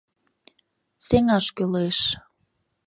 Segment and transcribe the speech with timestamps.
[1.07, 1.97] Сеҥаш кӱлеш.